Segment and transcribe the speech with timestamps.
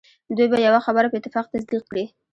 [0.35, 2.05] دوی به یوه خبره په اتفاق تصدیق کړي.